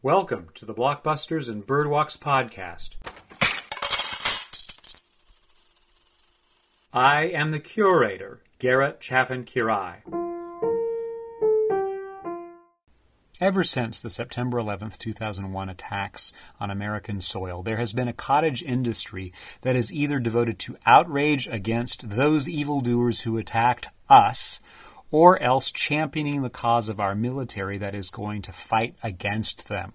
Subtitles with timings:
[0.00, 2.90] Welcome to the Blockbusters and Birdwalks podcast.
[6.92, 10.04] I am the curator, Garrett Chaffin Quiray.
[13.40, 18.62] Ever since the September 11th, 2001 attacks on American soil, there has been a cottage
[18.62, 24.60] industry that is either devoted to outrage against those evildoers who attacked us
[25.10, 29.92] or else championing the cause of our military that is going to fight against them.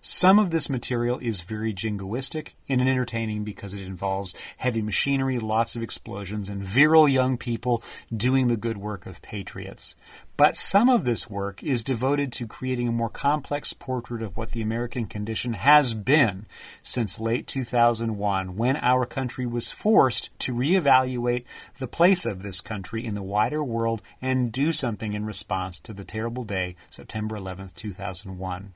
[0.00, 5.76] Some of this material is very jingoistic and entertaining because it involves heavy machinery, lots
[5.76, 7.82] of explosions, and virile young people
[8.14, 9.94] doing the good work of patriots.
[10.36, 14.50] But some of this work is devoted to creating a more complex portrait of what
[14.50, 16.46] the American condition has been
[16.82, 21.44] since late 2001, when our country was forced to reevaluate
[21.78, 25.94] the place of this country in the wider world and do something in response to
[25.94, 28.74] the terrible day, September 11, 2001.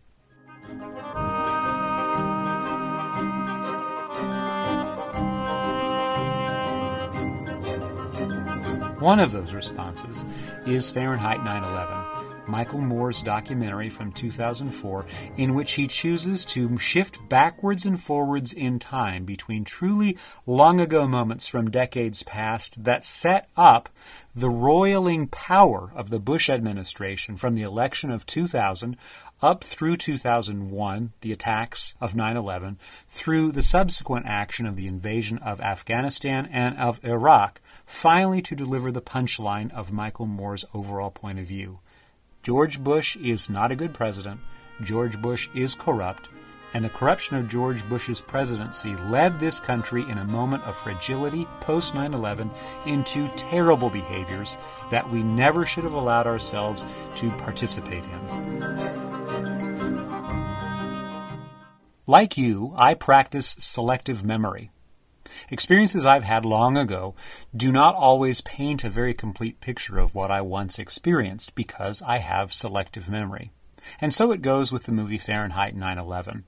[9.01, 10.27] One of those responses
[10.67, 15.07] is Fahrenheit 9 11, Michael Moore's documentary from 2004,
[15.39, 21.09] in which he chooses to shift backwards and forwards in time between truly long ago
[21.09, 23.89] moments from decades past that set up
[24.35, 28.99] the roiling power of the Bush administration from the election of 2000
[29.43, 35.39] up through 2001, the attacks of 9 11, through the subsequent action of the invasion
[35.39, 41.39] of Afghanistan and of Iraq, finally to deliver the punchline of Michael Moore's overall point
[41.39, 41.79] of view.
[42.43, 44.41] George Bush is not a good president,
[44.83, 46.29] George Bush is corrupt,
[46.73, 51.47] and the corruption of George Bush's presidency led this country in a moment of fragility
[51.61, 52.51] post 9 11
[52.87, 54.57] into terrible behaviors
[54.91, 56.85] that we never should have allowed ourselves
[57.17, 59.10] to participate in.
[62.07, 64.71] Like you, I practice selective memory.
[65.51, 67.15] Experiences I've had long ago
[67.55, 72.19] do not always paint a very complete picture of what I once experienced because I
[72.19, 73.53] have selective memory.
[74.01, 76.45] And so it goes with the movie Fahrenheit 9 11.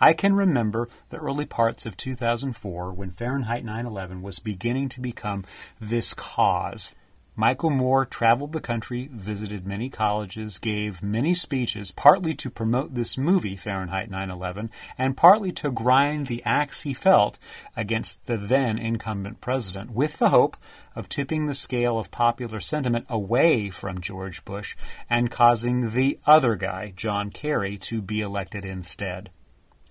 [0.00, 5.00] I can remember the early parts of 2004 when Fahrenheit 9 11 was beginning to
[5.00, 5.44] become
[5.80, 6.94] this cause
[7.38, 13.18] Michael Moore traveled the country, visited many colleges, gave many speeches, partly to promote this
[13.18, 17.38] movie, Fahrenheit 9 11, and partly to grind the axe he felt
[17.76, 20.56] against the then incumbent president, with the hope
[20.94, 24.74] of tipping the scale of popular sentiment away from George Bush
[25.10, 29.28] and causing the other guy, John Kerry, to be elected instead.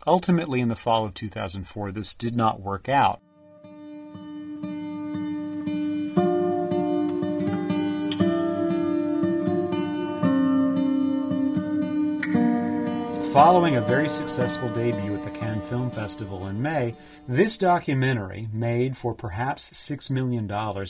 [0.07, 3.22] Ultimately, in the fall of 2004, this did not work out.
[13.35, 16.96] Following a very successful debut at the Cannes Film Festival in May,
[17.28, 20.47] this documentary, made for perhaps $6 million,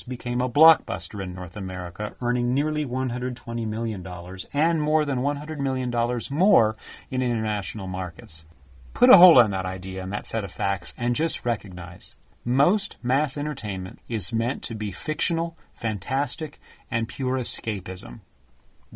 [0.08, 4.06] became a blockbuster in North America, earning nearly $120 million
[4.54, 5.92] and more than $100 million
[6.30, 6.76] more
[7.10, 8.46] in international markets.
[8.94, 12.98] Put a hold on that idea and that set of facts and just recognize most
[13.02, 16.60] mass entertainment is meant to be fictional, fantastic,
[16.92, 18.20] and pure escapism.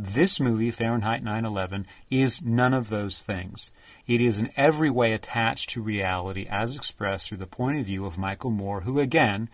[0.02, 3.70] This movie, Fahrenheit 9 11, is none of those things.
[4.08, 8.06] It is in every way attached to reality as expressed through the point of view
[8.06, 9.50] of Michael Moore, who again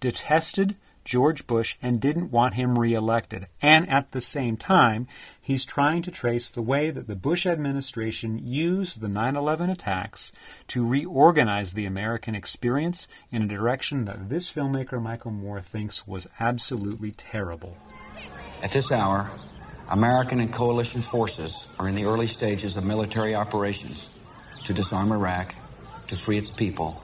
[0.00, 3.46] detested George Bush and didn't want him reelected.
[3.60, 5.06] And at the same time,
[5.38, 10.32] he's trying to trace the way that the Bush administration used the 9 11 attacks
[10.68, 16.26] to reorganize the American experience in a direction that this filmmaker, Michael Moore, thinks was
[16.40, 17.76] absolutely terrible.
[18.62, 19.30] At this hour,
[19.90, 24.08] American and coalition forces are in the early stages of military operations
[24.62, 25.56] to disarm Iraq,
[26.06, 27.02] to free its people,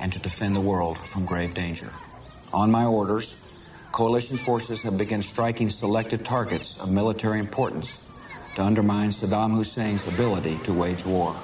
[0.00, 1.92] and to defend the world from grave danger.
[2.54, 3.36] On my orders,
[3.92, 8.00] coalition forces have begun striking selected targets of military importance
[8.54, 11.36] to undermine Saddam Hussein's ability to wage war.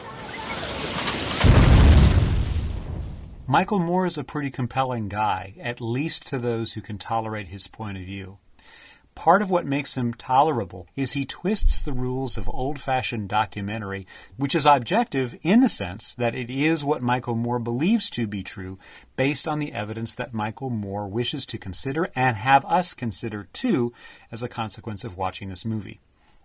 [3.46, 7.66] Michael Moore is a pretty compelling guy, at least to those who can tolerate his
[7.66, 8.38] point of view.
[9.18, 14.06] Part of what makes him tolerable is he twists the rules of old fashioned documentary,
[14.36, 18.44] which is objective in the sense that it is what Michael Moore believes to be
[18.44, 18.78] true,
[19.16, 23.92] based on the evidence that Michael Moore wishes to consider and have us consider too
[24.30, 25.98] as a consequence of watching this movie.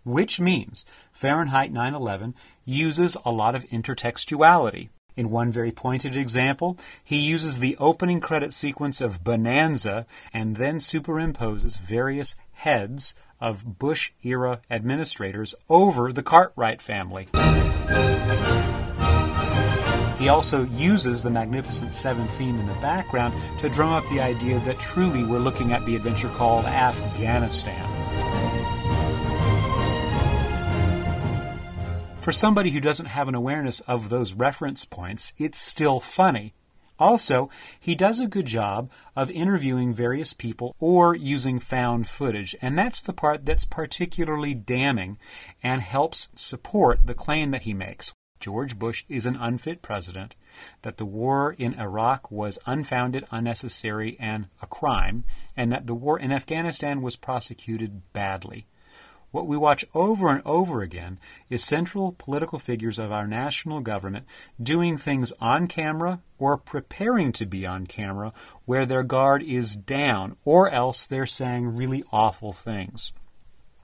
[0.03, 2.33] Which means Fahrenheit 9 11
[2.65, 4.89] uses a lot of intertextuality.
[5.15, 10.79] In one very pointed example, he uses the opening credit sequence of Bonanza and then
[10.79, 12.33] superimposes various
[12.63, 17.27] heads of Bush era administrators over the Cartwright family.
[20.17, 24.59] He also uses the Magnificent Seven theme in the background to drum up the idea
[24.59, 27.89] that truly we're looking at the adventure called Afghanistan.
[32.21, 36.53] For somebody who doesn't have an awareness of those reference points, it's still funny.
[36.99, 37.49] Also,
[37.79, 43.01] he does a good job of interviewing various people or using found footage, and that's
[43.01, 45.17] the part that's particularly damning
[45.61, 48.13] and helps support the claim that he makes.
[48.39, 50.35] George Bush is an unfit president,
[50.81, 55.23] that the war in Iraq was unfounded, unnecessary, and a crime,
[55.55, 58.67] and that the war in Afghanistan was prosecuted badly.
[59.33, 61.17] What we watch over and over again
[61.49, 64.27] is central political figures of our national government
[64.61, 68.31] doing things on camera or preparing to be on camera
[68.65, 73.11] where their guard is down, or else they're saying really awful things.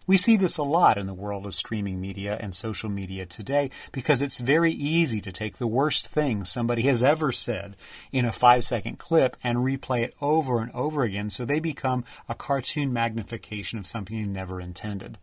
[0.05, 3.71] We see this a lot in the world of streaming media and social media today
[3.91, 7.75] because it's very easy to take the worst thing somebody has ever said
[8.11, 12.03] in a five second clip and replay it over and over again so they become
[12.27, 15.17] a cartoon magnification of something you never intended.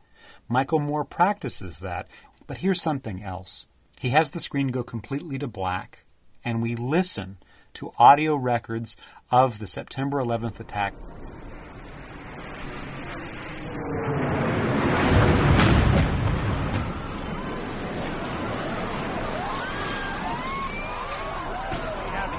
[0.48, 2.06] Michael Moore practices that,
[2.46, 3.66] but here's something else.
[3.98, 6.04] He has the screen go completely to black,
[6.44, 7.38] and we listen
[7.74, 8.96] to audio records
[9.30, 10.94] of the September 11th attack.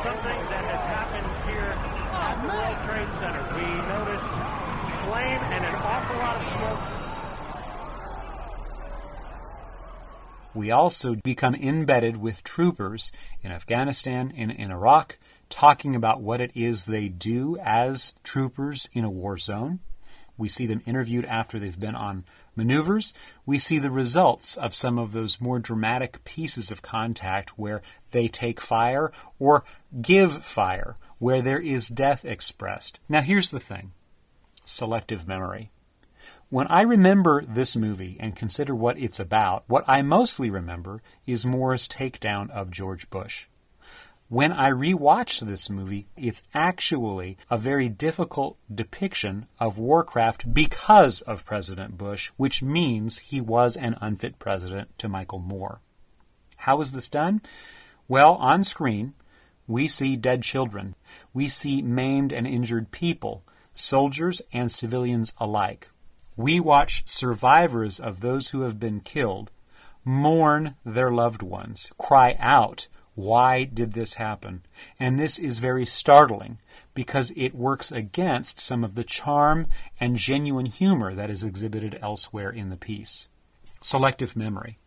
[0.03, 1.73] something that has happened here
[2.15, 3.43] at the World Trade Center.
[3.57, 4.29] We noticed
[5.03, 6.97] flame and an awful lot of smoke.
[10.57, 13.11] We also become embedded with troopers
[13.43, 15.19] in Afghanistan and in Iraq,
[15.51, 19.81] talking about what it is they do as troopers in a war zone.
[20.35, 22.25] We see them interviewed after they've been on
[22.55, 23.13] maneuvers.
[23.45, 28.27] We see the results of some of those more dramatic pieces of contact where they
[28.27, 29.63] take fire or
[30.01, 32.99] give fire, where there is death expressed.
[33.07, 33.91] Now, here's the thing
[34.65, 35.69] selective memory.
[36.49, 41.45] When I remember this movie and consider what it's about, what I mostly remember is
[41.45, 43.47] Moore's takedown of George Bush.
[44.29, 51.43] When I rewatched this movie, it's actually a very difficult depiction of Warcraft because of
[51.43, 55.81] President Bush, which means he was an unfit president to Michael Moore.
[56.55, 57.41] How is this done?
[58.07, 59.15] Well, on screen,
[59.67, 60.95] we see dead children.
[61.33, 65.89] We see maimed and injured people, soldiers and civilians alike.
[66.37, 69.51] We watch survivors of those who have been killed
[70.05, 74.61] mourn their loved ones, cry out, why did this happen?
[74.99, 76.59] And this is very startling
[76.93, 79.67] because it works against some of the charm
[79.99, 83.27] and genuine humor that is exhibited elsewhere in the piece.
[83.81, 84.77] Selective memory.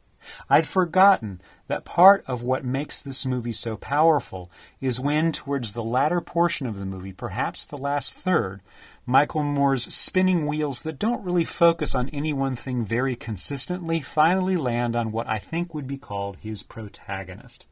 [0.49, 4.51] I'd forgotten that part of what makes this movie so powerful
[4.81, 8.61] is when, towards the latter portion of the movie, perhaps the last third,
[9.11, 14.57] Michael Moore's spinning wheels that don't really focus on any one thing very consistently finally
[14.57, 17.67] land on what I think would be called his protagonist.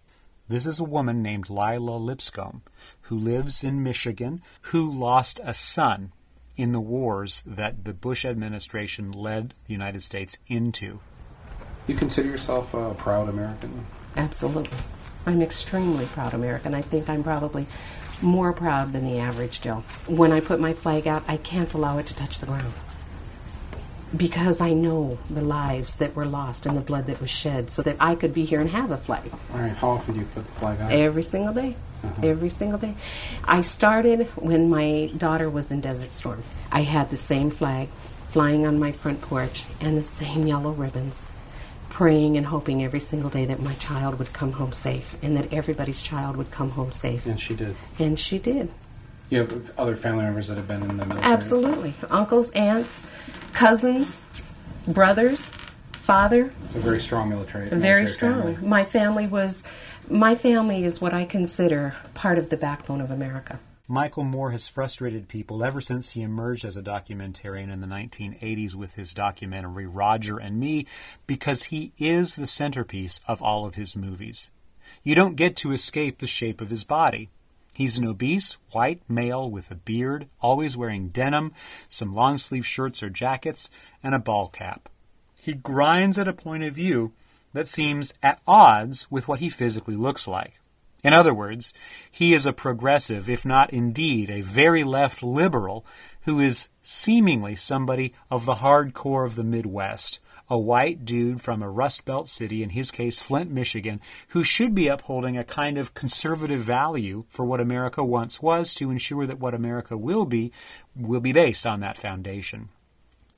[0.49, 2.63] This is a woman named Lila Lipscomb
[3.03, 6.13] who lives in Michigan who lost a son
[6.57, 10.99] in the wars that the Bush administration led the United States into.
[11.87, 13.87] You consider yourself a proud American?
[14.17, 14.77] Absolutely.
[15.25, 16.75] I'm extremely proud American.
[16.75, 17.69] I think I'm probably
[18.23, 19.85] more proud than the average Joe.
[20.07, 22.73] When I put my flag out, I can't allow it to touch the ground
[24.17, 27.83] because I know the lives that were lost and the blood that was shed so
[27.83, 29.31] that I could be here and have a flag.
[29.53, 30.93] All right, how often do you put the flag out?
[30.93, 31.77] Every single day.
[32.03, 32.23] Uh-huh.
[32.23, 32.95] Every single day.
[33.45, 36.43] I started when my daughter was in Desert Storm.
[36.71, 37.89] I had the same flag
[38.31, 41.27] flying on my front porch and the same yellow ribbons,
[41.99, 45.53] praying and hoping every single day that my child would come home safe and that
[45.53, 47.27] everybody's child would come home safe.
[47.27, 47.75] And she did.
[47.99, 48.71] And she did.
[49.31, 51.25] You have other family members that have been in the military?
[51.25, 51.95] Absolutely.
[52.09, 53.05] Uncles, aunts,
[53.53, 54.23] cousins,
[54.87, 55.51] brothers,
[55.91, 56.53] father.
[56.67, 57.69] It's a very strong military.
[57.69, 58.43] Very strong.
[58.55, 58.59] family.
[58.65, 59.65] My family was,
[60.09, 63.59] my family is what I consider part of the backbone of America.
[63.91, 68.75] Michael Moore has frustrated people ever since he emerged as a documentarian in the 1980s
[68.75, 70.85] with his documentary Roger and Me
[71.27, 74.51] because he is the centerpiece of all of his movies.
[75.03, 77.31] You don't get to escape the shape of his body.
[77.73, 81.55] He's an obese, white male with a beard, always wearing denim,
[81.89, 83.71] some long sleeve shirts or jackets,
[84.03, 84.91] and a ball cap.
[85.41, 87.15] He grinds at a point of view
[87.55, 90.58] that seems at odds with what he physically looks like.
[91.05, 91.73] In other words,
[92.11, 95.87] he is a progressive, if not indeed a very left liberal,
[96.23, 100.19] who is seemingly somebody of the hardcore of the Midwest,
[100.51, 104.75] a white dude from a Rust Belt city, in his case Flint, Michigan, who should
[104.75, 109.39] be upholding a kind of conservative value for what America once was to ensure that
[109.39, 110.53] what America will be
[110.97, 112.71] will be based on that foundation.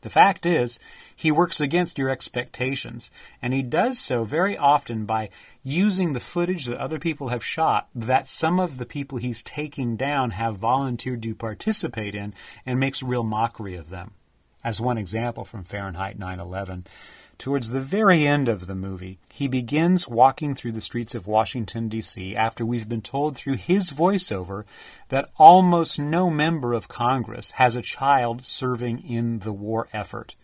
[0.03, 0.81] The fact is,
[1.21, 3.11] he works against your expectations,
[3.43, 5.29] and he does so very often by
[5.63, 9.97] using the footage that other people have shot that some of the people he's taking
[9.97, 12.33] down have volunteered to participate in
[12.65, 14.13] and makes real mockery of them.
[14.65, 16.87] As one example from Fahrenheit 9/11,
[17.37, 21.91] towards the very end of the movie, he begins walking through the streets of Washington
[21.91, 22.35] D.C.
[22.35, 24.65] after we've been told through his voiceover
[25.11, 30.35] that almost no member of Congress has a child serving in the war effort.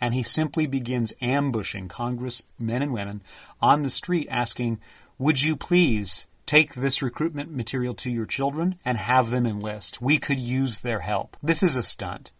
[0.00, 3.22] And he simply begins ambushing congressmen and women
[3.60, 4.78] on the street asking,
[5.18, 10.00] Would you please take this recruitment material to your children and have them enlist?
[10.00, 11.36] We could use their help.
[11.42, 12.30] This is a stunt.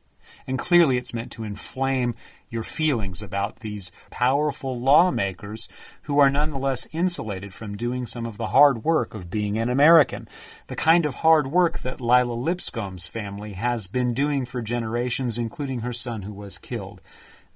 [0.47, 2.15] And clearly it's meant to inflame
[2.49, 5.69] your feelings about these powerful lawmakers
[6.03, 10.29] who are nonetheless insulated from doing some of the hard work of being an American.
[10.69, 15.81] The kind of hard work that Lila Lipscomb's family has been doing for generations, including
[15.81, 17.01] her son who was killed.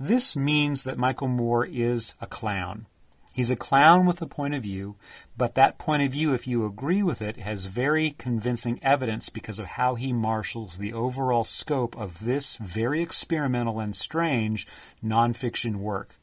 [0.02, 2.86] This means that Michael Moore is a clown.
[3.34, 4.96] He's a clown with a point of view,
[5.36, 9.58] but that point of view, if you agree with it, has very convincing evidence because
[9.58, 14.66] of how he marshals the overall scope of this very experimental and strange
[15.04, 16.14] nonfiction work.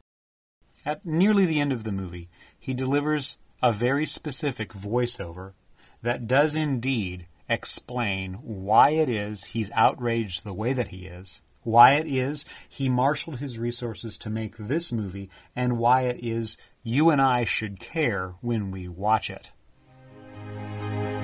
[0.84, 2.30] At nearly the end of the movie,
[2.60, 5.54] he delivers a very specific voiceover
[6.02, 11.96] that does indeed explain why it is he's outraged the way that he is why
[11.96, 17.10] it is he marshaled his resources to make this movie, and why it is you
[17.10, 19.50] and I should care when we watch it.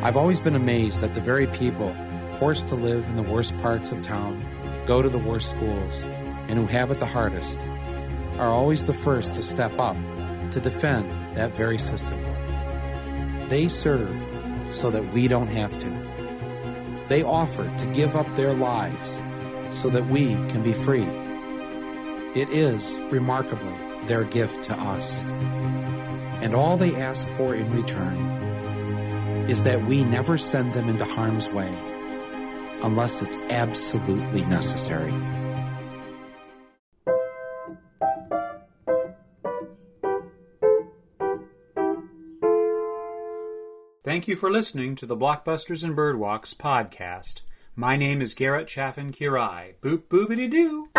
[0.04, 1.96] I've always been amazed that the very people
[2.40, 4.46] forced to live in the worst parts of town,
[4.86, 6.04] go to the worst schools,
[6.50, 7.58] and who have it the hardest
[8.38, 9.96] are always the first to step up
[10.52, 12.22] to defend that very system.
[13.48, 14.22] They serve
[14.72, 17.06] so that we don't have to.
[17.08, 19.22] They offer to give up their lives
[19.74, 21.08] so that we can be free.
[22.40, 23.74] It is, remarkably,
[24.06, 25.22] their gift to us.
[26.42, 28.18] And all they ask for in return
[29.50, 31.74] is that we never send them into harm's way
[32.82, 35.14] unless it's absolutely necessary.
[44.04, 47.42] Thank you for listening to the Blockbusters and Birdwalks podcast.
[47.76, 49.74] My name is Garrett Chaffin Quiray.
[49.82, 50.90] Boop boopity doo.